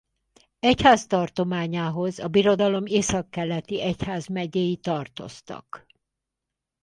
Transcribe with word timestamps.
Egyháztartományához 0.59 2.19
a 2.19 2.27
birodalom 2.27 2.85
északkeleti 2.85 3.81
egyházmegyéi 3.81 4.75
tartoztak. 4.75 5.85